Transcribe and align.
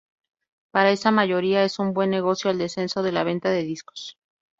para 0.71 0.89
esa 0.89 1.11
mayoría 1.11 1.63
es 1.63 1.77
un 1.77 1.93
buen 1.93 2.09
negocio 2.09 2.49
el 2.49 2.57
descenso 2.57 3.03
de 3.03 3.11
la 3.11 3.23
venta 3.23 3.51
de 3.51 3.61
discos 3.61 4.17